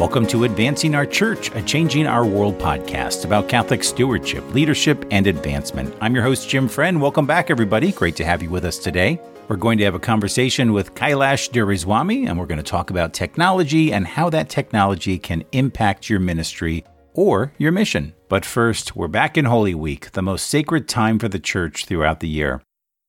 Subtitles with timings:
[0.00, 5.26] Welcome to Advancing Our Church, a Changing Our World podcast about Catholic stewardship, leadership, and
[5.26, 5.94] advancement.
[6.00, 7.02] I'm your host, Jim Friend.
[7.02, 7.92] Welcome back, everybody.
[7.92, 9.20] Great to have you with us today.
[9.46, 13.12] We're going to have a conversation with Kailash Doraiswamy, and we're going to talk about
[13.12, 16.82] technology and how that technology can impact your ministry
[17.12, 18.14] or your mission.
[18.30, 22.20] But first, we're back in Holy Week, the most sacred time for the church throughout
[22.20, 22.62] the year.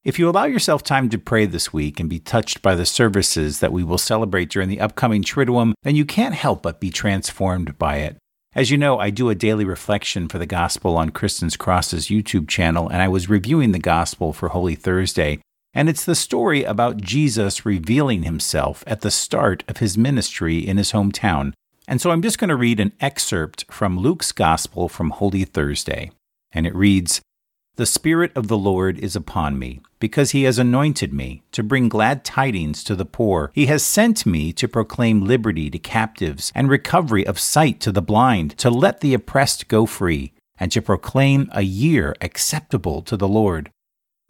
[0.03, 3.59] If you allow yourself time to pray this week and be touched by the services
[3.59, 7.77] that we will celebrate during the upcoming Triduum, then you can't help but be transformed
[7.77, 8.17] by it.
[8.55, 12.47] As you know, I do a daily reflection for the Gospel on Kristen's Cross's YouTube
[12.47, 15.37] channel, and I was reviewing the Gospel for Holy Thursday.
[15.71, 20.77] And it's the story about Jesus revealing himself at the start of his ministry in
[20.77, 21.53] his hometown.
[21.87, 26.09] And so I'm just going to read an excerpt from Luke's Gospel from Holy Thursday.
[26.51, 27.21] And it reads
[27.77, 31.89] the Spirit of the Lord is upon me, because he has anointed me to bring
[31.89, 33.49] glad tidings to the poor.
[33.53, 38.01] He has sent me to proclaim liberty to captives and recovery of sight to the
[38.01, 43.27] blind, to let the oppressed go free, and to proclaim a year acceptable to the
[43.27, 43.71] Lord.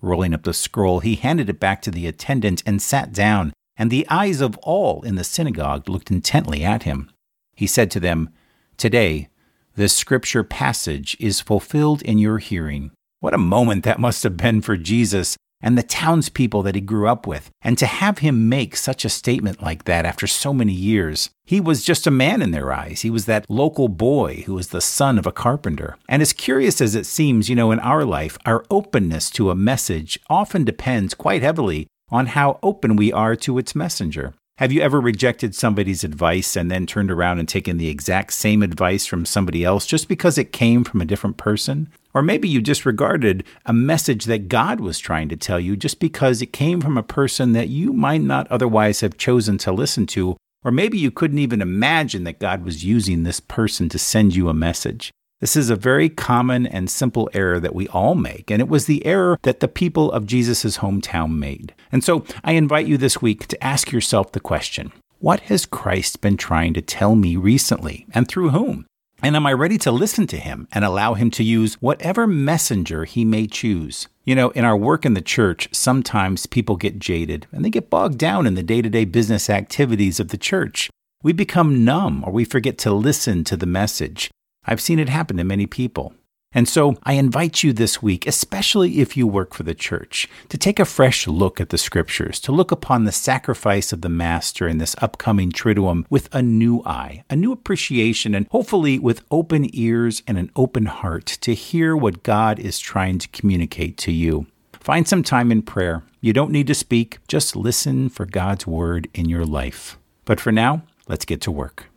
[0.02, 3.89] Rolling up the scroll, he handed it back to the attendant and sat down, and
[3.89, 7.11] the eyes of all in the synagogue looked intently at him.
[7.55, 8.30] He said to them,
[8.78, 9.30] Today,
[9.76, 12.92] this scripture passage is fulfilled in your hearing.
[13.22, 17.08] What a moment that must have been for Jesus and the townspeople that he grew
[17.08, 17.52] up with.
[17.61, 21.61] And to have him make such a statement like that after so many years, he
[21.61, 23.02] was just a man in their eyes.
[23.02, 25.97] He was that local boy who was the son of a carpenter.
[26.09, 29.55] And as curious as it seems, you know, in our life, our openness to a
[29.55, 34.33] message often depends quite heavily on how open we are to its messenger.
[34.57, 38.61] Have you ever rejected somebody's advice and then turned around and taken the exact same
[38.61, 41.89] advice from somebody else just because it came from a different person?
[42.13, 46.41] Or maybe you disregarded a message that God was trying to tell you just because
[46.41, 50.38] it came from a person that you might not otherwise have chosen to listen to.
[50.63, 54.47] Or maybe you couldn't even imagine that God was using this person to send you
[54.47, 55.11] a message.
[55.41, 58.85] This is a very common and simple error that we all make, and it was
[58.85, 61.73] the error that the people of Jesus' hometown made.
[61.91, 66.21] And so I invite you this week to ask yourself the question What has Christ
[66.21, 68.85] been trying to tell me recently, and through whom?
[69.23, 73.05] And am I ready to listen to him and allow him to use whatever messenger
[73.05, 74.08] he may choose?
[74.23, 77.89] You know, in our work in the church, sometimes people get jaded and they get
[77.89, 80.91] bogged down in the day to day business activities of the church.
[81.23, 84.29] We become numb or we forget to listen to the message.
[84.66, 86.14] I've seen it happen to many people.
[86.54, 90.58] And so I invite you this week, especially if you work for the church, to
[90.58, 94.67] take a fresh look at the scriptures, to look upon the sacrifice of the Master
[94.67, 99.70] in this upcoming Triduum with a new eye, a new appreciation, and hopefully with open
[99.73, 104.45] ears and an open heart to hear what God is trying to communicate to you.
[104.73, 106.04] Find some time in prayer.
[106.20, 109.98] You don't need to speak, just listen for God's word in your life.
[110.26, 111.90] But for now, let's get to work.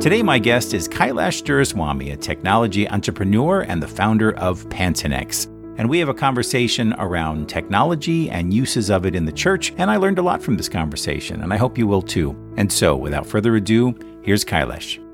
[0.00, 5.46] Today, my guest is Kailash Doraiswamy, a technology entrepreneur and the founder of Pantenex.
[5.76, 9.72] And we have a conversation around technology and uses of it in the church.
[9.76, 12.30] And I learned a lot from this conversation, and I hope you will too.
[12.56, 13.92] And so, without further ado,
[14.22, 15.04] here's Kailash.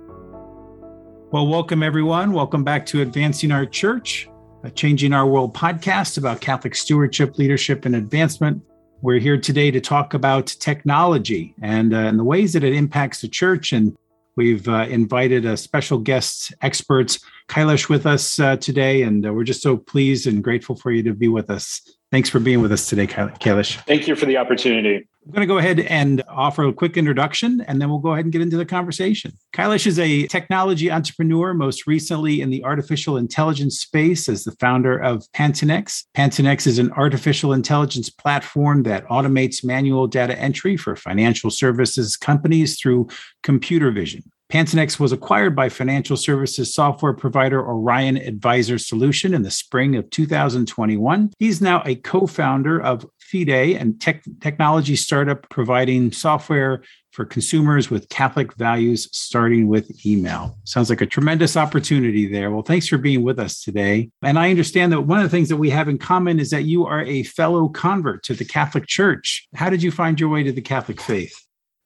[1.33, 2.33] Well, welcome everyone.
[2.33, 4.29] Welcome back to Advancing Our Church,
[4.65, 8.63] a Changing Our World podcast about Catholic stewardship, leadership, and advancement.
[9.01, 13.23] We're here today to talk about technology and, uh, and the ways that it impacts
[13.23, 13.97] the church and
[14.37, 19.45] We've uh, invited a special guest experts, Kailash, with us uh, today, and uh, we're
[19.45, 21.81] just so pleased and grateful for you to be with us.
[22.11, 23.81] Thanks for being with us today, Kailash.
[23.87, 25.09] Thank you for the opportunity.
[25.25, 28.27] I'm going to go ahead and offer a quick introduction, and then we'll go ahead
[28.27, 29.33] and get into the conversation.
[29.55, 34.99] Kailash is a technology entrepreneur, most recently in the artificial intelligence space as the founder
[34.99, 36.05] of Pantenex.
[36.15, 42.79] Pantenex is an artificial intelligence platform that automates manual data entry for financial services companies
[42.79, 43.09] through
[43.43, 44.25] computer vision.
[44.53, 50.09] Pantenex was acquired by financial services software provider Orion Advisor Solution in the spring of
[50.11, 51.33] 2021.
[51.39, 56.83] He's now a co founder of FIDE and tech, technology startup providing software
[57.13, 60.59] for consumers with Catholic values, starting with email.
[60.65, 62.51] Sounds like a tremendous opportunity there.
[62.51, 64.11] Well, thanks for being with us today.
[64.23, 66.65] And I understand that one of the things that we have in common is that
[66.65, 69.47] you are a fellow convert to the Catholic Church.
[69.55, 71.41] How did you find your way to the Catholic faith?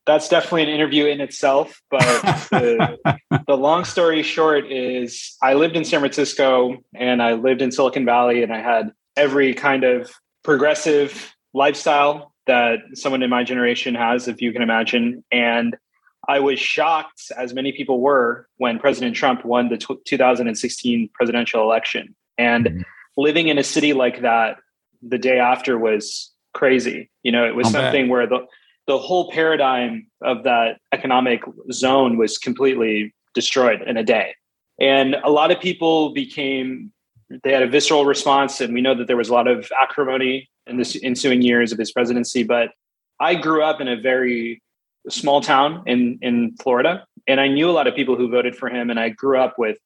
[0.08, 1.82] that's definitely an interview in itself.
[1.90, 2.00] But
[2.50, 7.70] the, the, long story short is I lived in San Francisco and I lived in
[7.70, 10.10] Silicon Valley and I had every kind of
[10.48, 15.22] progressive lifestyle that someone in my generation has, if you can imagine.
[15.30, 15.76] And
[16.26, 21.60] I was shocked, as many people were, when President Trump won the t- 2016 presidential
[21.60, 22.16] election.
[22.38, 22.80] And mm-hmm.
[23.18, 24.56] living in a city like that
[25.02, 27.10] the day after was crazy.
[27.22, 28.10] You know, it was I'll something bet.
[28.10, 28.46] where the
[28.86, 31.42] the whole paradigm of that economic
[31.72, 34.34] zone was completely destroyed in a day.
[34.80, 36.90] And a lot of people became,
[37.30, 38.60] they had a visceral response.
[38.60, 41.78] And we know that there was a lot of acrimony in the ensuing years of
[41.78, 42.42] his presidency.
[42.42, 42.70] But
[43.20, 44.62] I grew up in a very
[45.08, 47.06] small town in, in Florida.
[47.26, 48.90] And I knew a lot of people who voted for him.
[48.90, 49.78] And I grew up with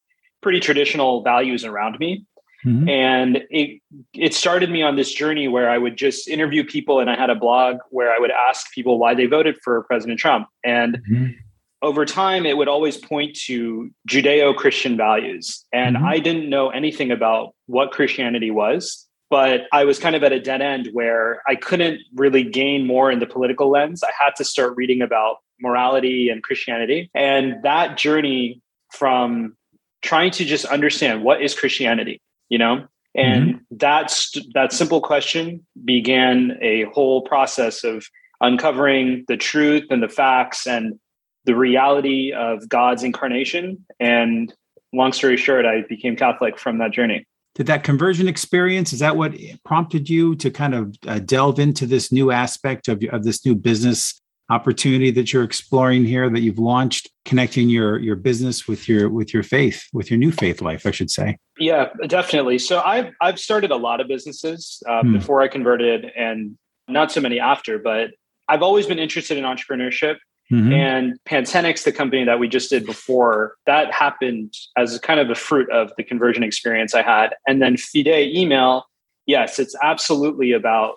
[0.42, 2.24] pretty traditional values around me.
[2.64, 2.88] Mm-hmm.
[2.88, 3.80] And it
[4.14, 7.28] it started me on this journey where I would just interview people and I had
[7.28, 10.46] a blog where I would ask people why they voted for President Trump.
[10.64, 11.32] And mm-hmm.
[11.82, 15.64] Over time it would always point to Judeo-Christian values.
[15.72, 16.06] And mm-hmm.
[16.06, 20.40] I didn't know anything about what Christianity was, but I was kind of at a
[20.40, 24.02] dead end where I couldn't really gain more in the political lens.
[24.02, 27.10] I had to start reading about morality and Christianity.
[27.14, 29.56] And that journey from
[30.02, 32.20] trying to just understand what is Christianity
[32.52, 33.76] you know and mm-hmm.
[33.76, 38.06] that's that simple question began a whole process of
[38.40, 40.98] uncovering the truth and the facts and
[41.44, 43.84] the reality of god's incarnation.
[44.00, 44.52] And
[44.92, 47.26] long story short i became catholic from that journey.
[47.54, 49.34] Did that conversion experience is that what
[49.64, 53.54] prompted you to kind of uh, delve into this new aspect of, of this new
[53.54, 59.08] business opportunity that you're exploring here that you've launched connecting your your business with your
[59.08, 61.38] with your faith with your new faith life i should say?
[61.58, 62.58] Yeah definitely.
[62.58, 65.12] So i've i've started a lot of businesses uh, hmm.
[65.14, 68.10] before i converted and not so many after but
[68.48, 70.16] i've always been interested in entrepreneurship
[70.52, 70.72] mm-hmm.
[70.72, 75.34] and Pantenix, the company that we just did before that happened as kind of a
[75.34, 78.86] fruit of the conversion experience i had and then fide email
[79.26, 80.96] yes it's absolutely about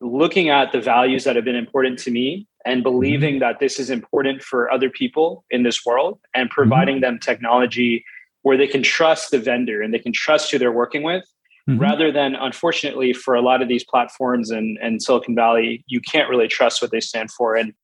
[0.00, 2.90] looking at the values that have been important to me and mm-hmm.
[2.90, 3.40] believing mm-hmm.
[3.40, 6.54] that this is important for other people in this world and mm-hmm.
[6.54, 7.02] providing mm-hmm.
[7.02, 8.04] them technology
[8.42, 11.24] where they can trust the vendor and they can trust who they're working with
[11.68, 11.78] mm-hmm.
[11.78, 16.28] rather than unfortunately for a lot of these platforms and, and silicon valley you can't
[16.28, 17.74] really trust what they stand for and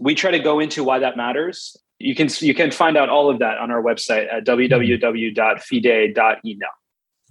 [0.00, 1.76] we try to go into why that matters.
[1.98, 6.68] You can you can find out all of that on our website at www.fide.email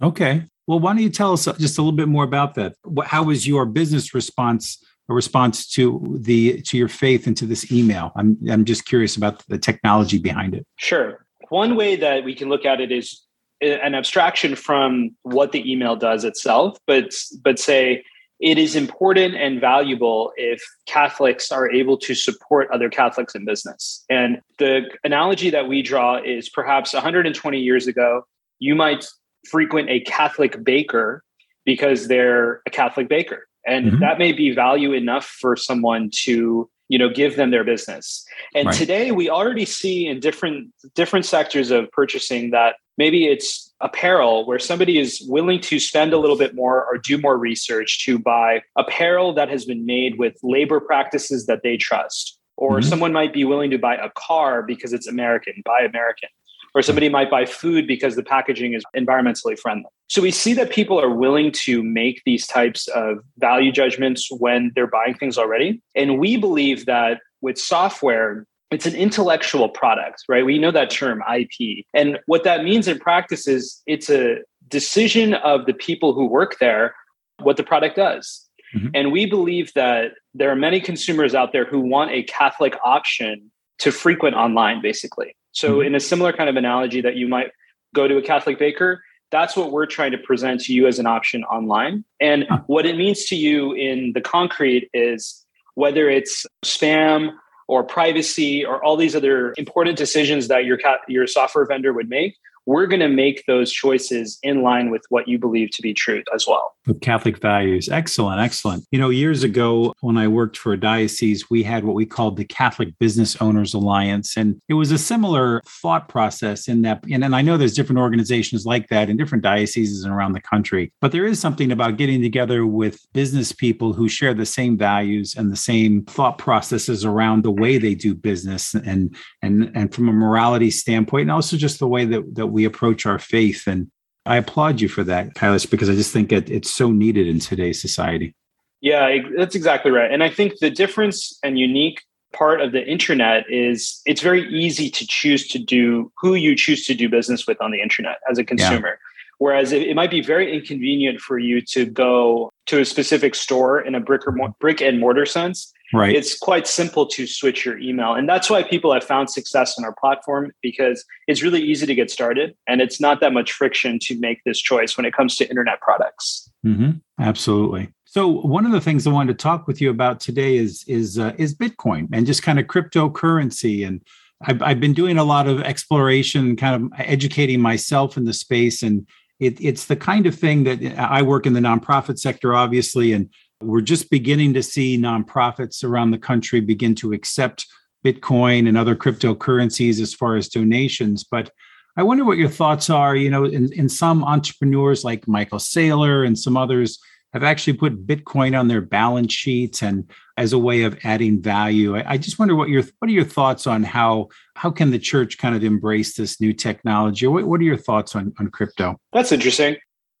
[0.02, 0.44] okay.
[0.66, 2.74] Well why don't you tell us just a little bit more about that?
[3.04, 7.72] How was your business response a response to the to your faith and to this
[7.72, 8.12] email?
[8.16, 10.64] I'm i'm just curious about the technology behind it.
[10.76, 11.26] Sure.
[11.48, 13.20] One way that we can look at it is
[13.60, 17.12] eh, an abstraction from what the email does itself but
[17.42, 18.04] but say
[18.40, 24.04] it is important and valuable if Catholics are able to support other Catholics in business.
[24.08, 28.24] And the analogy that we draw is perhaps 120 years ago,
[28.58, 29.06] you might
[29.48, 31.22] frequent a Catholic baker
[31.64, 34.00] because they're a Catholic baker and mm-hmm.
[34.00, 38.66] that may be value enough for someone to you know give them their business and
[38.66, 38.74] right.
[38.74, 44.58] today we already see in different different sectors of purchasing that maybe it's apparel where
[44.58, 48.62] somebody is willing to spend a little bit more or do more research to buy
[48.76, 52.88] apparel that has been made with labor practices that they trust or mm-hmm.
[52.88, 56.28] someone might be willing to buy a car because it's american buy american
[56.74, 59.88] or somebody might buy food because the packaging is environmentally friendly.
[60.08, 64.72] So we see that people are willing to make these types of value judgments when
[64.74, 65.82] they're buying things already.
[65.94, 70.44] And we believe that with software, it's an intellectual product, right?
[70.44, 71.84] We know that term IP.
[71.92, 74.38] And what that means in practice is it's a
[74.68, 76.94] decision of the people who work there
[77.42, 78.46] what the product does.
[78.74, 78.88] Mm-hmm.
[78.94, 83.50] And we believe that there are many consumers out there who want a Catholic option
[83.78, 85.34] to frequent online, basically.
[85.52, 85.88] So, mm-hmm.
[85.88, 87.50] in a similar kind of analogy that you might
[87.94, 91.06] go to a Catholic baker, that's what we're trying to present to you as an
[91.06, 92.04] option online.
[92.20, 95.44] And what it means to you in the concrete is
[95.74, 97.30] whether it's spam
[97.70, 102.36] or privacy or all these other important decisions that your your software vendor would make
[102.66, 106.24] we're going to make those choices in line with what you believe to be truth
[106.34, 106.74] as well.
[106.86, 107.88] With Catholic values.
[107.88, 108.84] Excellent, excellent.
[108.90, 112.36] You know, years ago when I worked for a diocese, we had what we called
[112.36, 114.36] the Catholic Business Owners Alliance.
[114.36, 117.98] And it was a similar thought process in that, and, and I know there's different
[118.00, 121.96] organizations like that in different dioceses and around the country, but there is something about
[121.96, 127.04] getting together with business people who share the same values and the same thought processes
[127.04, 131.56] around the way they do business and and and from a morality standpoint, and also
[131.56, 133.66] just the way that, that we approach our faith.
[133.66, 133.90] And
[134.26, 137.40] I applaud you for that, Kailash, because I just think it, it's so needed in
[137.40, 138.34] today's society.
[138.80, 140.10] Yeah, that's exactly right.
[140.10, 142.02] And I think the difference and unique
[142.32, 146.86] part of the internet is it's very easy to choose to do who you choose
[146.86, 148.88] to do business with on the internet as a consumer.
[148.88, 149.06] Yeah.
[149.38, 153.80] Whereas it, it, might be very inconvenient for you to go to a specific store
[153.80, 156.14] in a brick or mo- brick and mortar sense Right.
[156.14, 158.14] It's quite simple to switch your email.
[158.14, 161.94] And that's why people have found success in our platform because it's really easy to
[161.94, 165.36] get started and it's not that much friction to make this choice when it comes
[165.36, 166.50] to internet products.
[166.64, 166.90] Mm-hmm.
[167.20, 167.92] Absolutely.
[168.04, 171.18] So one of the things I wanted to talk with you about today is is
[171.18, 173.86] uh, is Bitcoin and just kind of cryptocurrency.
[173.86, 174.02] And
[174.42, 178.82] I've, I've been doing a lot of exploration, kind of educating myself in the space.
[178.82, 179.06] And
[179.38, 183.30] it, it's the kind of thing that I work in the nonprofit sector, obviously, and
[183.60, 187.66] we're just beginning to see nonprofits around the country begin to accept
[188.04, 191.24] Bitcoin and other cryptocurrencies as far as donations.
[191.24, 191.50] But
[191.96, 193.14] I wonder what your thoughts are.
[193.14, 196.98] You know, in, in some entrepreneurs like Michael Saylor and some others
[197.32, 201.96] have actually put Bitcoin on their balance sheets and as a way of adding value.
[201.96, 204.98] I, I just wonder what your what are your thoughts on how how can the
[204.98, 207.26] church kind of embrace this new technology?
[207.26, 208.96] What, what are your thoughts on, on crypto?
[209.12, 209.76] That's interesting.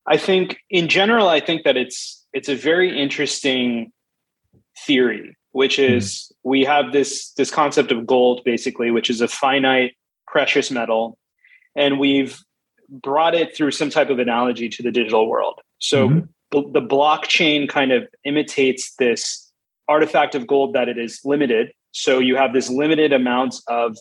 [0.06, 3.92] I think in general, I think that it's it's a very interesting
[4.86, 5.82] theory, which hmm.
[5.82, 9.94] is we have this this concept of gold, basically, which is a finite
[10.26, 11.18] precious metal,
[11.76, 12.38] and we've
[12.88, 15.60] brought it through some type of analogy to the digital world.
[15.78, 16.26] So mm-hmm.
[16.50, 19.50] the, the blockchain kind of imitates this
[19.88, 21.72] artifact of gold that it is limited.
[21.92, 23.96] So you have this limited amount of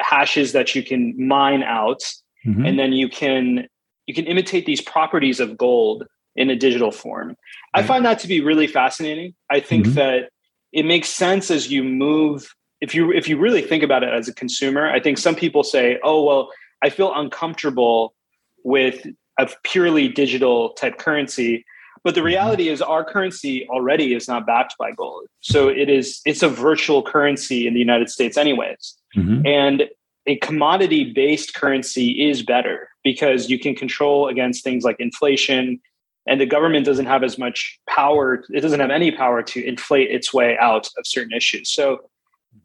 [0.00, 2.02] hashes that you can mine out,
[2.46, 2.64] mm-hmm.
[2.64, 3.66] and then you can
[4.06, 6.04] you can imitate these properties of gold
[6.36, 7.36] in a digital form.
[7.74, 9.34] I find that to be really fascinating.
[9.50, 9.94] I think mm-hmm.
[9.94, 10.30] that
[10.72, 14.28] it makes sense as you move if you if you really think about it as
[14.28, 14.88] a consumer.
[14.88, 16.50] I think some people say, "Oh, well,
[16.82, 18.14] I feel uncomfortable
[18.64, 19.06] with
[19.38, 21.64] a purely digital type currency."
[22.02, 22.26] But the mm-hmm.
[22.28, 25.26] reality is our currency already is not backed by gold.
[25.40, 28.96] So it is it's a virtual currency in the United States anyways.
[29.16, 29.46] Mm-hmm.
[29.46, 29.84] And
[30.26, 35.80] a commodity based currency is better because you can control against things like inflation
[36.30, 40.10] and the government doesn't have as much power it doesn't have any power to inflate
[40.10, 41.68] its way out of certain issues.
[41.68, 41.98] So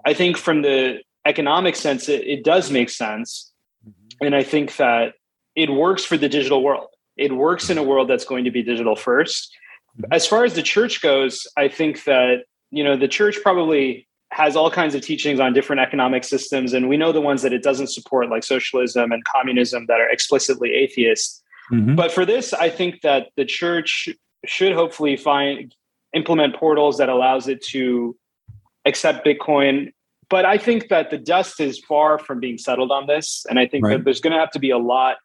[0.05, 3.51] i think from the economic sense it, it does make sense.
[3.87, 4.25] Mm-hmm.
[4.25, 5.15] and i think that
[5.55, 6.89] it works for the digital world.
[7.17, 9.53] It works in a world that's going to be digital first.
[9.97, 10.13] Mm-hmm.
[10.13, 12.43] as far as the church goes i think that
[12.77, 16.73] you know the church probably has all kinds of teachings on different economic systems.
[16.73, 20.09] And we know the ones that it doesn't support like socialism and communism that are
[20.09, 21.41] explicitly atheist
[21.71, 21.95] mm-hmm.
[21.95, 24.09] but for this i think that the church
[24.45, 25.75] should hopefully find
[26.13, 28.15] implement portals that allows it to
[28.85, 29.91] accept bitcoin
[30.29, 33.67] but i think that the dust is far from being settled on this and i
[33.67, 33.97] think right.
[33.97, 35.17] that there's going to have to be a lot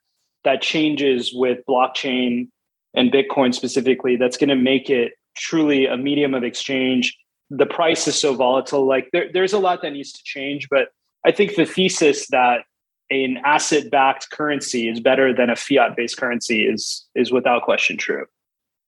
[0.44, 2.48] that changes with blockchain
[2.94, 7.16] and bitcoin specifically that's going to make it truly a medium of exchange
[7.50, 8.86] the price is so volatile.
[8.86, 10.88] Like there, there's a lot that needs to change, but
[11.26, 12.60] I think the thesis that
[13.10, 17.96] an asset backed currency is better than a fiat based currency is is without question
[17.96, 18.26] true.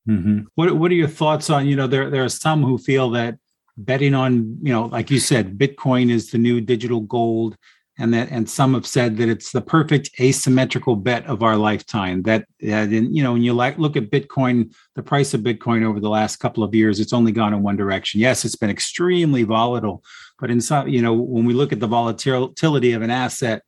[0.08, 0.40] Mm-hmm.
[0.54, 1.66] What What are your thoughts on?
[1.66, 3.36] You know, there there are some who feel that
[3.76, 7.56] betting on you know, like you said, Bitcoin is the new digital gold,
[7.98, 12.22] and that and some have said that it's the perfect asymmetrical bet of our lifetime
[12.22, 15.84] that, that in, you know when you like look at bitcoin the price of bitcoin
[15.84, 18.70] over the last couple of years it's only gone in one direction yes it's been
[18.70, 20.02] extremely volatile
[20.38, 23.62] but in some you know when we look at the volatility of an asset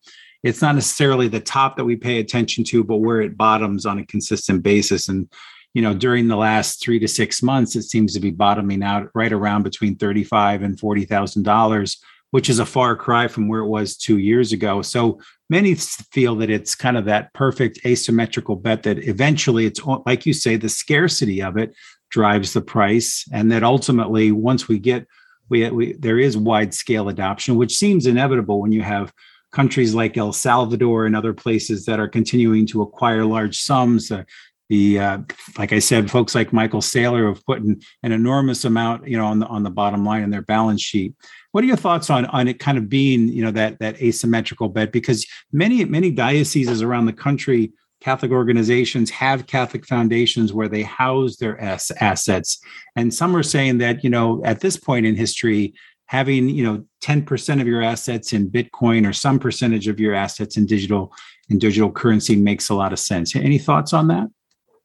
[0.45, 3.99] it's not necessarily the top that we pay attention to but where it bottoms on
[3.99, 5.29] a consistent basis and
[5.73, 9.09] you know during the last three to six months it seems to be bottoming out
[9.15, 12.01] right around between 35 and 40 thousand dollars
[12.35, 14.83] which is a far cry from where it was two years ago.
[14.83, 20.27] So many feel that it's kind of that perfect asymmetrical bet that eventually it's like
[20.27, 21.77] you say, the scarcity of it
[22.11, 25.07] drives the price, and that ultimately, once we get
[25.49, 29.13] we, we there is wide scale adoption, which seems inevitable when you have
[29.55, 34.11] countries like El Salvador and other places that are continuing to acquire large sums.
[34.11, 34.25] Uh,
[34.69, 35.19] the uh,
[35.59, 39.27] like I said, folks like Michael Saylor have put in an enormous amount, you know,
[39.27, 41.15] on the on the bottom line in their balance sheet.
[41.53, 44.71] What are your thoughts on on it kind of being, you know, that that asymmetrical
[44.71, 44.91] bet?
[44.91, 51.37] Because many many dioceses around the country, Catholic organizations have Catholic foundations where they house
[51.37, 52.59] their ass- assets,
[52.97, 55.75] and some are saying that you know at this point in history,
[56.15, 60.57] having you know 10% of your assets in Bitcoin or some percentage of your assets
[60.57, 61.13] in digital
[61.49, 63.35] in digital currency makes a lot of sense.
[63.35, 64.29] Any thoughts on that?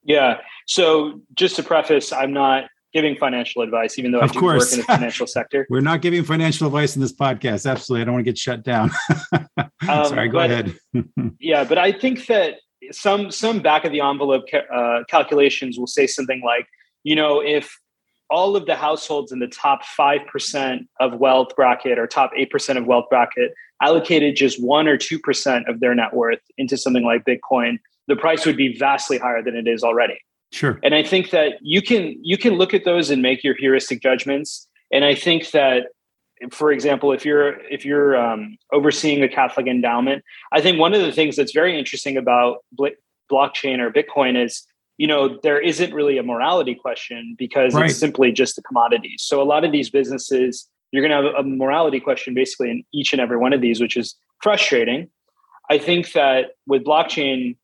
[0.03, 0.39] Yeah.
[0.65, 4.71] So just to preface, I'm not giving financial advice, even though of I do course.
[4.71, 5.67] work in the financial sector.
[5.69, 7.69] We're not giving financial advice in this podcast.
[7.69, 8.01] Absolutely.
[8.01, 8.89] I don't want to get shut down.
[9.38, 9.69] um,
[10.05, 10.75] Sorry, go but, ahead.
[11.39, 12.55] yeah, but I think that
[12.91, 16.65] some some back of the envelope uh, calculations will say something like,
[17.03, 17.79] you know, if
[18.29, 22.86] all of the households in the top 5% of wealth bracket or top 8% of
[22.86, 27.79] wealth bracket allocated just 1 or 2% of their net worth into something like Bitcoin,
[28.07, 30.19] the price would be vastly higher than it is already.
[30.51, 30.79] Sure.
[30.83, 34.01] And I think that you can you can look at those and make your heuristic
[34.01, 34.67] judgments.
[34.91, 35.83] And I think that,
[36.51, 41.01] for example, if you're if you're um, overseeing a Catholic endowment, I think one of
[41.01, 42.63] the things that's very interesting about
[43.31, 44.65] blockchain or Bitcoin is
[45.00, 47.89] you know, there isn't really a morality question because right.
[47.89, 49.15] it's simply just a commodity.
[49.18, 52.84] So a lot of these businesses, you're going to have a morality question basically in
[52.94, 55.10] each and every one of these, which is frustrating.
[55.70, 57.56] I think that with blockchain,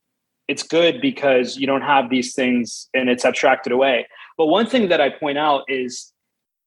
[0.48, 4.06] it's good because you don't have these things and it's abstracted away.
[4.38, 6.14] But one thing that I point out is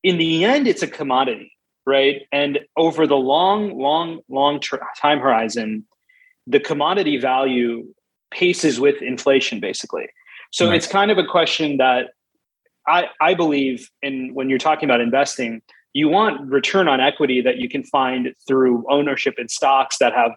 [0.03, 1.51] in the end, it's a commodity,
[1.87, 2.21] right?
[2.31, 4.59] And over the long, long, long
[5.01, 5.87] time horizon,
[6.45, 7.87] the commodity value
[8.29, 10.09] paces with inflation, basically.
[10.51, 10.75] So right.
[10.75, 12.11] it's kind of a question that
[12.87, 15.61] I, I believe in when you're talking about investing,
[15.93, 20.31] you want return on equity that you can find through ownership in stocks that have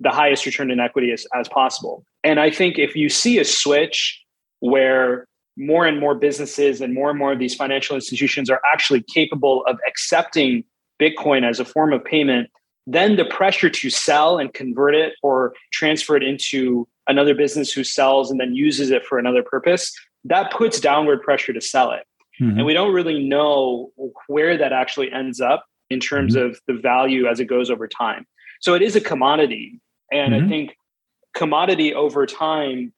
[0.00, 2.04] the highest return in equity as, as possible.
[2.22, 4.22] And I think if you see a switch
[4.60, 9.02] where more and more businesses and more and more of these financial institutions are actually
[9.02, 10.64] capable of accepting
[11.00, 12.50] Bitcoin as a form of payment,
[12.86, 17.84] then the pressure to sell and convert it or transfer it into another business who
[17.84, 19.92] sells and then uses it for another purpose,
[20.24, 22.04] that puts downward pressure to sell it.
[22.40, 22.58] Mm-hmm.
[22.58, 23.92] And we don't really know
[24.26, 26.50] where that actually ends up in terms mm-hmm.
[26.50, 28.26] of the value as it goes over time.
[28.60, 29.80] So it is a commodity.
[30.12, 30.46] And mm-hmm.
[30.46, 30.76] I think
[31.34, 32.92] commodity over time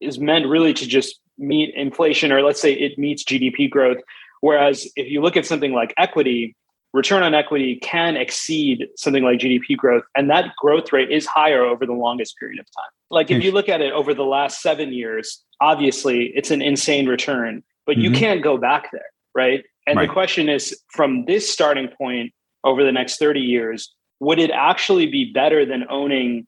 [0.00, 3.98] is meant really to just meet inflation, or let's say it meets GDP growth.
[4.40, 6.54] Whereas if you look at something like equity,
[6.94, 10.04] return on equity can exceed something like GDP growth.
[10.16, 12.90] And that growth rate is higher over the longest period of time.
[13.10, 17.08] Like if you look at it over the last seven years, obviously it's an insane
[17.08, 18.02] return, but mm-hmm.
[18.02, 19.64] you can't go back there, right?
[19.86, 20.06] And right.
[20.06, 22.32] the question is from this starting point
[22.62, 26.46] over the next 30 years, would it actually be better than owning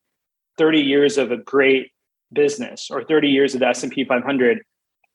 [0.59, 1.91] 30 years of a great
[2.33, 4.63] business or 30 years of the S&P 500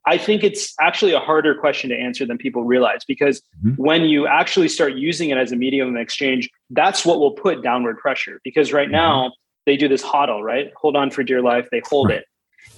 [0.05, 3.81] I think it's actually a harder question to answer than people realize because mm-hmm.
[3.81, 7.61] when you actually start using it as a medium of exchange, that's what will put
[7.61, 8.41] downward pressure.
[8.43, 8.93] Because right mm-hmm.
[8.93, 9.33] now
[9.65, 10.71] they do this hodl, right?
[10.75, 12.19] Hold on for dear life, they hold right.
[12.19, 12.25] it.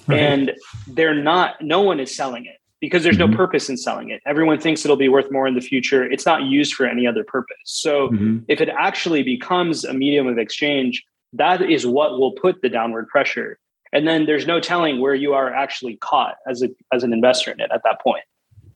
[0.08, 0.20] Right.
[0.20, 0.51] And
[0.88, 3.32] they're not, no one is selling it because there's mm-hmm.
[3.32, 4.21] no purpose in selling it.
[4.26, 6.04] Everyone thinks it'll be worth more in the future.
[6.04, 7.56] It's not used for any other purpose.
[7.63, 8.39] So mm-hmm.
[8.50, 13.08] if it actually becomes a medium of exchange, that is what will put the downward
[13.08, 13.58] pressure
[13.93, 17.51] and then there's no telling where you are actually caught as a as an investor
[17.51, 18.23] in it at that point.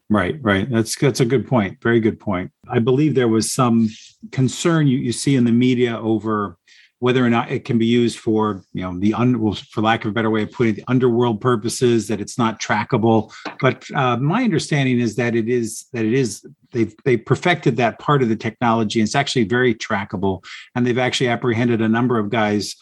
[0.09, 0.69] Right right.
[0.69, 1.81] That's that's a good point.
[1.81, 2.51] Very good point.
[2.69, 3.89] I believe there was some
[4.31, 6.57] concern you, you see in the media over
[6.99, 10.03] whether or not it can be used for you know the un, well, for lack
[10.03, 13.33] of a better way of putting it, the underworld purposes that it's not trackable.
[13.59, 17.99] But uh, my understanding is that it is that it is they've they perfected that
[17.99, 20.43] part of the technology and it's actually very trackable.
[20.73, 22.75] And they've actually apprehended a number of guys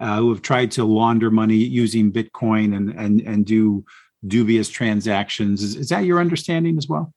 [0.00, 3.84] uh, who have tried to launder money using Bitcoin and and and do
[4.26, 5.62] dubious transactions.
[5.62, 7.12] Is, is that your understanding as well?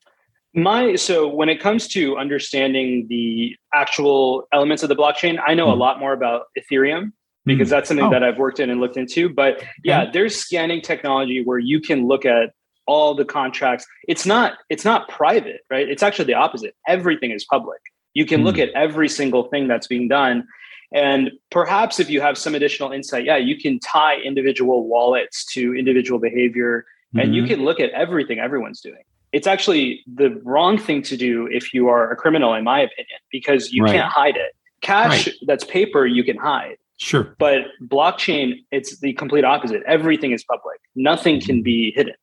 [0.54, 5.68] My so when it comes to understanding the actual elements of the blockchain, I know
[5.68, 5.72] mm.
[5.72, 5.82] a hmm.
[5.82, 7.12] lot more about Ethereum
[7.46, 7.72] because mm.
[7.72, 8.12] that's something oh.
[8.12, 9.30] that I've worked in and looked into.
[9.30, 12.52] But yeah, there's scanning technology where you can look at
[12.88, 13.86] all the contracts.
[14.08, 15.88] It's not it's not private, right?
[15.90, 16.74] It's actually the opposite.
[16.88, 17.82] Everything is public.
[18.14, 18.46] You can mm.
[18.46, 18.62] look hmm.
[18.62, 20.48] at every single thing that's being done.
[20.94, 25.76] And perhaps if you have some additional insight, yeah, you can tie individual wallets to
[25.76, 27.20] individual behavior mm-hmm.
[27.20, 27.56] and you mm-hmm.
[27.56, 29.04] can look at everything everyone's doing.
[29.32, 33.20] It's actually the wrong thing to do if you are a criminal, in my opinion,
[33.32, 33.94] because you right.
[33.94, 34.56] can't hide it.
[34.82, 35.36] Cash right.
[35.46, 36.78] that's paper, you can hide.
[36.98, 37.36] Sure.
[37.38, 39.84] But blockchain, it's the complete opposite.
[39.86, 42.16] Everything is public, nothing can be hidden.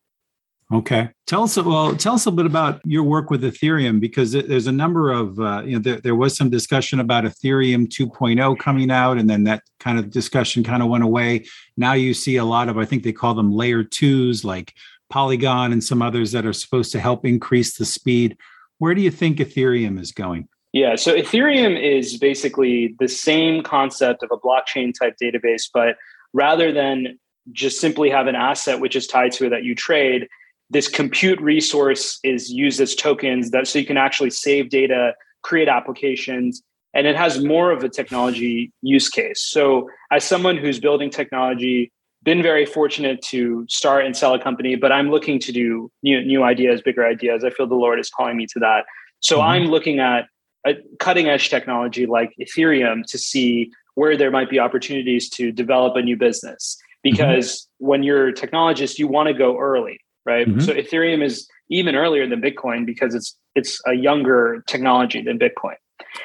[0.73, 1.95] Okay, tell us well.
[1.95, 5.63] Tell us a bit about your work with Ethereum because there's a number of uh,
[5.67, 9.65] you know there, there was some discussion about Ethereum 2.0 coming out, and then that
[9.81, 11.45] kind of discussion kind of went away.
[11.77, 14.73] Now you see a lot of I think they call them layer twos like
[15.11, 18.39] Polygon and some others that are supposed to help increase the speed.
[18.79, 20.49] Where do you think Ethereum is going?
[20.73, 25.97] Yeah, so Ethereum is basically the same concept of a blockchain type database, but
[26.33, 27.19] rather than
[27.51, 30.29] just simply have an asset which is tied to it that you trade
[30.73, 35.69] this compute resource is used as tokens that so you can actually save data, create
[35.69, 36.63] applications,
[36.95, 39.43] and it has more of a technology use case.
[39.43, 44.77] So, as someone who's building technology, been very fortunate to start and sell a company,
[44.77, 47.45] but I'm looking to do new, new ideas, bigger ideas.
[47.45, 48.87] I feel the Lord is calling me to that.
[49.21, 49.49] So, mm-hmm.
[49.49, 50.27] I'm looking at
[50.67, 55.97] a cutting edge technology like Ethereum to see where there might be opportunities to develop
[55.97, 56.79] a new business.
[57.03, 57.87] Because mm-hmm.
[57.87, 60.47] when you're a technologist, you want to go early right?
[60.47, 60.61] Mm-hmm.
[60.61, 65.75] So Ethereum is even earlier than Bitcoin because it's it's a younger technology than Bitcoin.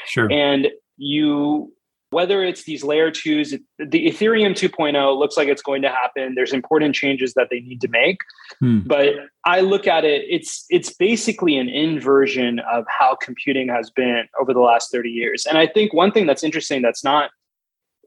[0.06, 0.32] Sure.
[0.32, 1.72] And you
[2.12, 6.36] whether it's these layer twos, the Ethereum 2.0 looks like it's going to happen.
[6.36, 8.20] There's important changes that they need to make.
[8.60, 8.80] Hmm.
[8.86, 14.24] But I look at it, it's it's basically an inversion of how computing has been
[14.40, 15.46] over the last 30 years.
[15.46, 17.30] And I think one thing that's interesting that's not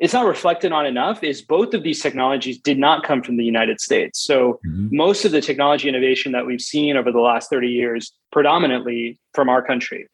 [0.01, 3.45] it's not reflected on enough is both of these technologies did not come from the
[3.45, 4.19] United States.
[4.19, 4.97] So mm-hmm.
[4.97, 9.51] most of the technology innovation that we've seen over the last 30 years predominantly from
[9.51, 10.09] our country.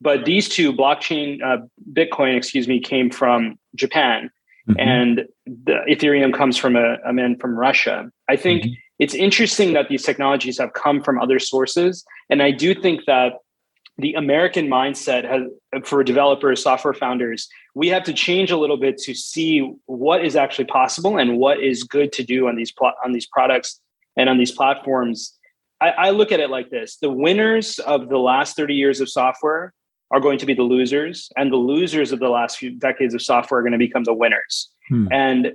[0.00, 1.58] But these two blockchain uh,
[1.92, 4.30] Bitcoin, excuse me, came from Japan
[4.68, 4.78] mm-hmm.
[4.78, 8.10] and the Ethereum comes from a, a man from Russia.
[8.28, 8.74] I think mm-hmm.
[9.00, 13.34] it's interesting that these technologies have come from other sources and I do think that
[13.98, 15.42] the American mindset has,
[15.84, 20.36] for developers, software founders, we have to change a little bit to see what is
[20.36, 23.80] actually possible and what is good to do on these pl- on these products
[24.16, 25.36] and on these platforms.
[25.80, 29.08] I, I look at it like this: the winners of the last thirty years of
[29.08, 29.72] software
[30.10, 33.22] are going to be the losers, and the losers of the last few decades of
[33.22, 34.70] software are going to become the winners.
[34.88, 35.08] Hmm.
[35.10, 35.52] And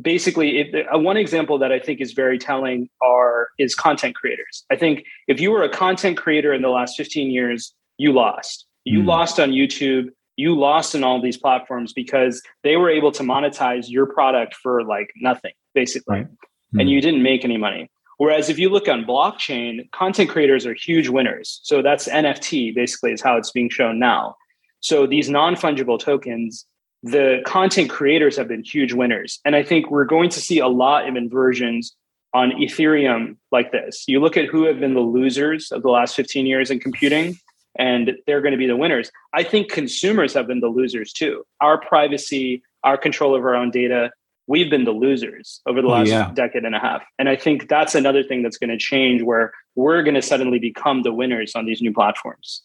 [0.00, 4.64] basically it, uh, one example that i think is very telling are is content creators
[4.70, 8.66] i think if you were a content creator in the last 15 years you lost
[8.84, 9.06] you mm.
[9.06, 13.88] lost on youtube you lost in all these platforms because they were able to monetize
[13.88, 16.26] your product for like nothing basically right.
[16.74, 16.80] mm.
[16.80, 20.74] and you didn't make any money whereas if you look on blockchain content creators are
[20.74, 24.34] huge winners so that's nft basically is how it's being shown now
[24.80, 26.66] so these non-fungible tokens
[27.02, 29.40] the content creators have been huge winners.
[29.44, 31.94] And I think we're going to see a lot of inversions
[32.32, 34.04] on Ethereum like this.
[34.06, 37.36] You look at who have been the losers of the last 15 years in computing,
[37.78, 39.10] and they're going to be the winners.
[39.32, 41.44] I think consumers have been the losers too.
[41.60, 44.10] Our privacy, our control of our own data,
[44.46, 46.30] we've been the losers over the last yeah.
[46.34, 47.02] decade and a half.
[47.18, 50.58] And I think that's another thing that's going to change where we're going to suddenly
[50.58, 52.62] become the winners on these new platforms.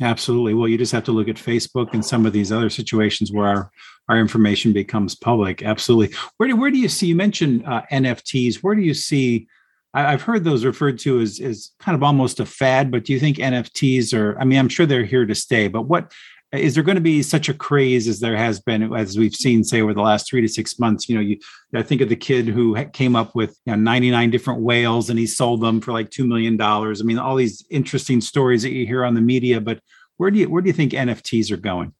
[0.00, 0.54] Absolutely.
[0.54, 3.46] Well, you just have to look at Facebook and some of these other situations where
[3.46, 3.70] our,
[4.08, 5.62] our information becomes public.
[5.62, 6.16] Absolutely.
[6.36, 8.56] Where do, where do you see, you mentioned uh, NFTs.
[8.56, 9.48] Where do you see,
[9.94, 13.12] I, have heard those referred to as, as kind of almost a fad, but do
[13.12, 16.12] you think NFTs are, I mean, I'm sure they're here to stay, but what,
[16.52, 19.62] is there going to be such a craze as there has been as we've seen
[19.64, 21.08] say over the last three to six months?
[21.08, 21.38] You know you
[21.74, 25.18] i think of the kid who came up with you know, 99 different whales and
[25.18, 28.86] he sold them for like $2 million i mean all these interesting stories that you
[28.86, 29.80] hear on the media but
[30.16, 31.92] where do you where do you think nfts are going?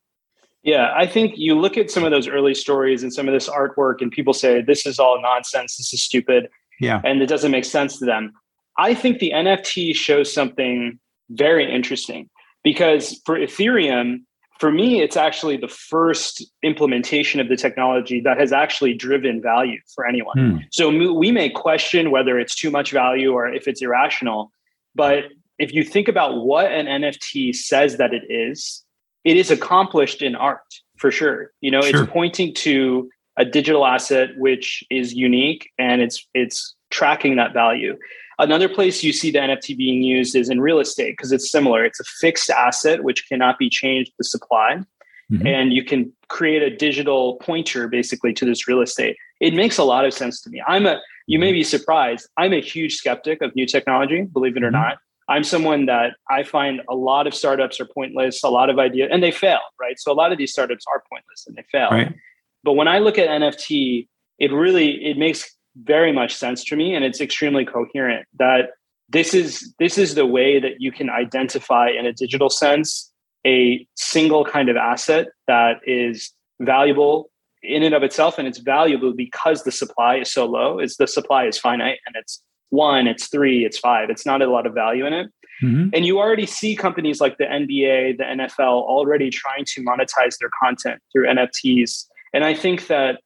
[0.62, 3.50] Yeah i think you look at some of those early stories and some of this
[3.50, 5.76] artwork and people say this is all nonsense.
[5.76, 6.48] This is stupid
[6.80, 8.32] yeah and it doesn't make sense to them
[8.78, 10.98] i think the nft shows something
[11.30, 12.28] very interesting
[12.62, 14.20] because for ethereum
[14.58, 19.78] for me, it's actually the first implementation of the technology that has actually driven value
[19.94, 20.36] for anyone.
[20.36, 20.56] Hmm.
[20.72, 24.50] So we may question whether it's too much value or if it's irrational.
[24.96, 25.24] But
[25.58, 28.84] if you think about what an NFT says that it is,
[29.24, 30.62] it is accomplished in art
[30.96, 31.52] for sure.
[31.60, 32.02] You know, sure.
[32.02, 37.96] it's pointing to a digital asset which is unique and it's it's tracking that value.
[38.38, 41.84] Another place you see the NFT being used is in real estate because it's similar.
[41.84, 44.80] It's a fixed asset which cannot be changed the supply.
[45.30, 45.46] Mm-hmm.
[45.46, 49.16] And you can create a digital pointer basically to this real estate.
[49.40, 50.62] It makes a lot of sense to me.
[50.66, 52.28] I'm a you may be surprised.
[52.36, 54.76] I'm a huge skeptic of new technology, believe it or mm-hmm.
[54.76, 54.98] not.
[55.28, 59.10] I'm someone that I find a lot of startups are pointless, a lot of ideas,
[59.12, 59.98] and they fail, right?
[59.98, 61.90] So a lot of these startups are pointless and they fail.
[61.90, 62.14] Right.
[62.64, 66.94] But when I look at NFT, it really it makes very much sense to me
[66.94, 68.70] and it's extremely coherent that
[69.08, 73.12] this is this is the way that you can identify in a digital sense
[73.46, 77.30] a single kind of asset that is valuable
[77.62, 80.78] in and of itself and it's valuable because the supply is so low.
[80.78, 84.10] Is the supply is finite and it's one it's three it's five.
[84.10, 85.30] It's not a lot of value in it.
[85.60, 85.88] Mm-hmm.
[85.92, 90.50] and you already see companies like the nba the nfl already trying to monetize their
[90.62, 93.20] content through nfts and i think that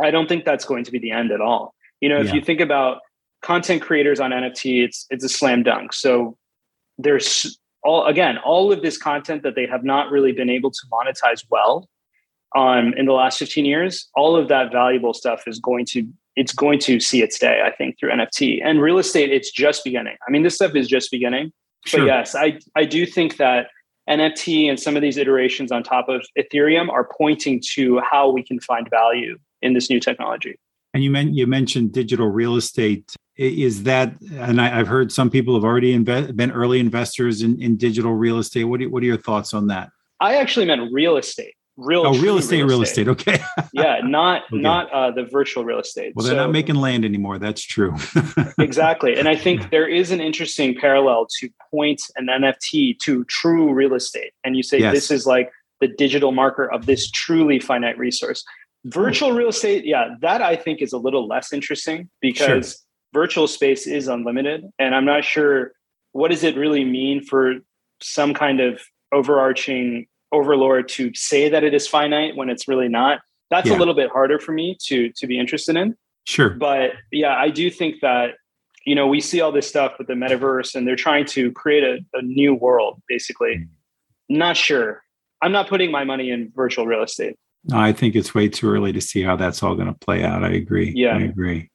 [0.00, 2.34] i don't think that's going to be the end at all you know, if yeah.
[2.34, 3.00] you think about
[3.42, 5.92] content creators on NFT, it's it's a slam dunk.
[5.92, 6.36] So
[6.96, 10.80] there's all again, all of this content that they have not really been able to
[10.92, 11.88] monetize well
[12.56, 16.52] um, in the last 15 years, all of that valuable stuff is going to it's
[16.52, 18.60] going to see its day, I think, through NFT.
[18.64, 20.16] And real estate, it's just beginning.
[20.26, 21.52] I mean, this stuff is just beginning.
[21.84, 22.00] Sure.
[22.00, 23.68] But yes, I I do think that
[24.08, 28.42] NFT and some of these iterations on top of Ethereum are pointing to how we
[28.42, 30.58] can find value in this new technology.
[30.94, 33.14] And you, men- you mentioned digital real estate.
[33.36, 37.60] Is that, and I, have heard some people have already inve- been early investors in,
[37.62, 38.64] in digital real estate.
[38.64, 39.90] What, what are your thoughts on that?
[40.18, 41.54] I actually meant real estate.
[41.80, 43.06] Real, oh, real estate, real estate.
[43.06, 43.38] Real estate.
[43.38, 43.66] Okay.
[43.72, 44.60] yeah, not okay.
[44.60, 46.12] not uh, the virtual real estate.
[46.16, 47.38] Well, they're so, not making land anymore.
[47.38, 47.94] That's true.
[48.58, 53.72] exactly, and I think there is an interesting parallel to point an NFT to true
[53.72, 54.92] real estate, and you say yes.
[54.92, 58.44] this is like the digital marker of this truly finite resource.
[58.84, 63.22] Virtual real estate, yeah, that I think is a little less interesting because sure.
[63.22, 64.64] virtual space is unlimited.
[64.78, 65.72] And I'm not sure
[66.12, 67.56] what does it really mean for
[68.00, 68.80] some kind of
[69.12, 73.20] overarching overlord to say that it is finite when it's really not.
[73.50, 73.76] That's Yeah.
[73.76, 75.96] a little bit harder for me to to be interested in.
[76.24, 76.50] Sure.
[76.50, 78.34] But yeah, I do think that
[78.84, 81.84] you know we see all this stuff with the metaverse, and they're trying to create
[81.84, 83.02] a, a new world.
[83.08, 83.68] Basically, mm.
[84.28, 85.02] not sure.
[85.40, 87.36] I'm not putting my money in virtual real estate.
[87.64, 90.24] No, I think it's way too early to see how that's all going to play
[90.24, 90.44] out.
[90.44, 90.92] I agree.
[90.94, 91.16] Yeah.
[91.16, 91.70] I agree.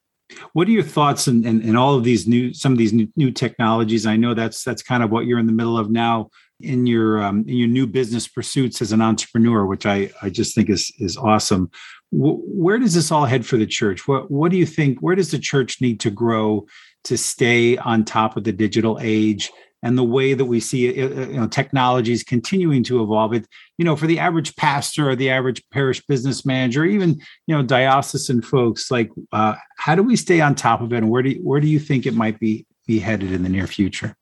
[0.54, 3.32] What are your thoughts and in all of these new, some of these new, new
[3.32, 4.06] technologies?
[4.06, 6.30] I know that's that's kind of what you're in the middle of now
[6.64, 10.56] in your um, in your new business pursuits as an entrepreneur, which I I just
[10.56, 11.70] think is is awesome.
[12.10, 14.08] Wh- where does this all head for the church?
[14.08, 15.00] What what do you think?
[15.00, 16.66] Where does the church need to grow
[17.06, 19.52] to stay on top of the digital age?
[19.86, 23.46] And the way that we see uh, uh, you know, technologies continuing to evolve, it
[23.78, 27.62] you know, for the average pastor or the average parish business manager, even you know,
[27.62, 31.32] diocesan folks, like uh, how do we stay on top of it, and where do
[31.32, 34.16] you, where do you think it might be be headed in the near future?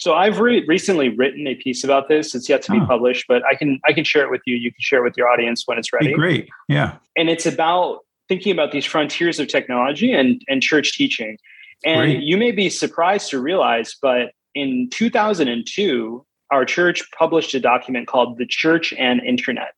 [0.00, 2.34] So I've re- recently written a piece about this.
[2.34, 2.86] It's yet to be Oh.
[2.86, 4.56] published, but I can I can share it with you.
[4.56, 6.14] You can share it with your audience when it's Be ready.
[6.14, 11.36] great, yeah, and it's about thinking about these frontiers of technology and, and church teaching.
[11.84, 12.22] And Great.
[12.22, 18.38] you may be surprised to realize, but in 2002, our church published a document called
[18.38, 19.72] The Church and Internet.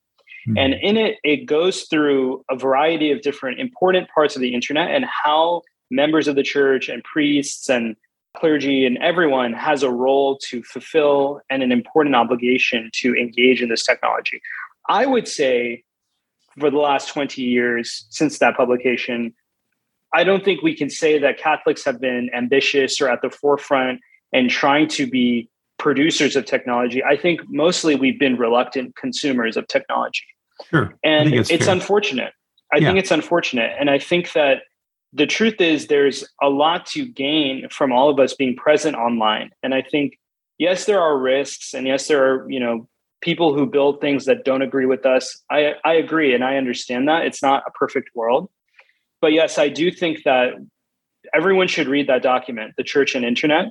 [0.49, 0.59] Mhm.
[0.59, 4.91] And in it, it goes through a variety of different important parts of the internet
[4.91, 7.97] and how members of the church and priests and
[8.37, 13.69] clergy and everyone has a role to fulfill and an important obligation to engage in
[13.69, 14.41] this technology.
[14.89, 15.85] I would say
[16.59, 19.35] for the last 20 years since that publication,
[20.15, 24.01] I don't think we can say that Catholics have been ambitious or at the forefront
[24.33, 27.03] and trying to be producers of technology.
[27.03, 30.25] I think mostly we've been reluctant consumers of technology.
[30.71, 30.95] sure.
[31.03, 32.33] And it's it's unfortunate.
[32.73, 32.89] I Yeah.
[32.89, 33.75] think it's unfortunate.
[33.79, 34.63] And I think that
[35.13, 39.51] the truth is there's a lot to gain from all of us being present online.
[39.63, 40.19] And I think,
[40.59, 41.75] yes, there are risks.
[41.75, 42.89] And yes, there are, you know,
[43.21, 45.41] people who build things that don't agree with us.
[45.51, 47.27] I, I agree and I understand that.
[47.27, 48.51] It's not a perfect world.
[49.21, 50.55] But yes, I do think that
[51.35, 53.67] everyone should read that document, The Church and Internet,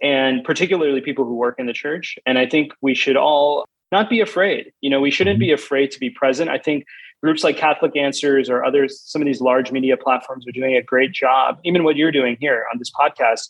[0.00, 2.16] and particularly people who work in the church.
[2.26, 4.72] And I think we should all not be afraid.
[4.80, 5.54] You know, we shouldn't be mm-hmm.
[5.54, 6.50] afraid to be present.
[6.50, 6.84] I think
[7.24, 10.82] groups like Catholic Answers or others, some of these large media platforms are doing a
[10.82, 13.48] great job, even what you're doing here on this podcast,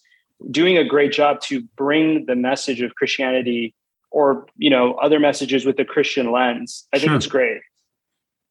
[0.52, 3.74] doing a great job to bring the message of Christianity
[4.12, 6.86] or, you know, other messages with the Christian lens.
[6.92, 7.16] I think Sure.
[7.16, 7.62] it's great.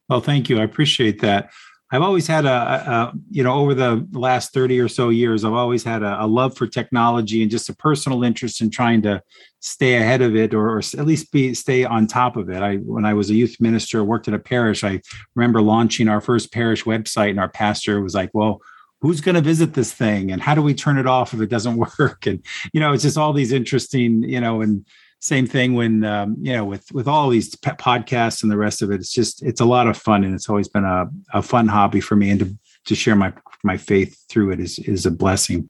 [0.09, 0.59] Well, thank you.
[0.59, 1.51] I appreciate that.
[1.93, 5.53] I've always had a, a, you know, over the last 30 or so years, I've
[5.53, 9.21] always had a, a love for technology and just a personal interest in trying to
[9.59, 12.63] stay ahead of it or, or at least be stay on top of it.
[12.63, 15.01] I when I was a youth minister, worked at a parish, I
[15.35, 18.59] remember launching our first parish website and our pastor was like, well,
[19.01, 21.49] who's going to visit this thing and how do we turn it off if it
[21.49, 22.25] doesn't work?
[22.25, 24.83] And, you know, it's just all these interesting, you know, and
[25.23, 28.91] same thing when um, you know with with all these podcasts and the rest of
[28.91, 31.67] it it's just it's a lot of fun and it's always been a, a fun
[31.67, 33.33] hobby for me and to to share my
[33.63, 35.69] my faith through it is is a blessing.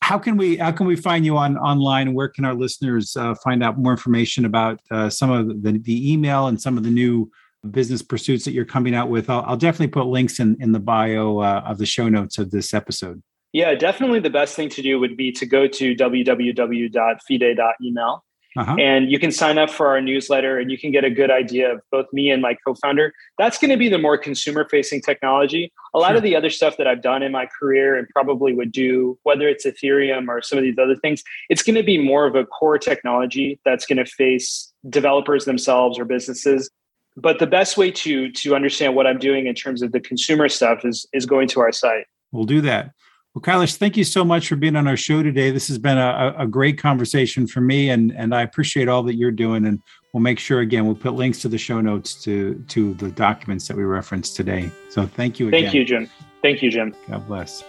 [0.00, 2.14] How can we how can we find you on online?
[2.14, 6.12] Where can our listeners uh, find out more information about uh, some of the the
[6.12, 7.30] email and some of the new
[7.70, 9.30] business pursuits that you're coming out with?
[9.30, 12.50] I'll, I'll definitely put links in in the bio uh, of the show notes of
[12.50, 13.22] this episode.
[13.52, 18.24] Yeah, definitely the best thing to do would be to go to www.fide.email
[18.56, 18.76] uh-huh.
[18.78, 21.72] and you can sign up for our newsletter and you can get a good idea
[21.72, 25.72] of both me and my co-founder that's going to be the more consumer facing technology
[25.94, 26.16] a lot Sure.
[26.16, 29.48] of the other stuff that i've done in my career and probably would do whether
[29.48, 32.44] it's ethereum or some of these other things it's going to be more of a
[32.44, 36.70] core technology that's going to face developers themselves or businesses
[37.16, 40.48] but the best way to to understand what i'm doing in terms of the consumer
[40.48, 42.92] stuff is is going to our site We'll do that.
[43.34, 45.50] Well, Kailash, thank you so much for being on our show today.
[45.50, 49.14] This has been a, a great conversation for me, and and I appreciate all that
[49.14, 49.64] you're doing.
[49.64, 49.80] And
[50.12, 53.68] we'll make sure again we'll put links to the show notes to to the documents
[53.68, 54.70] that we referenced today.
[54.90, 55.62] So thank you again.
[55.62, 56.10] thank you jim
[56.42, 57.64] thank you jim God bless.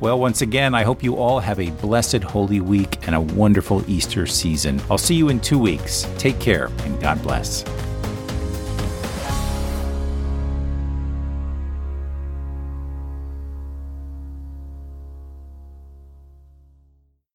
[0.01, 3.89] Well, once again, I hope you all have a blessed Holy Week and a wonderful
[3.89, 4.81] Easter season.
[4.91, 6.05] I'll see you in two weeks.
[6.17, 7.63] Take care and God bless.